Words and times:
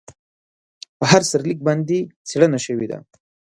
په 0.97 1.05
هر 1.11 1.21
سرلیک 1.29 1.59
باندې 1.67 1.97
څېړنه 2.27 2.59
شوې 2.65 2.87
ده. 2.91 2.97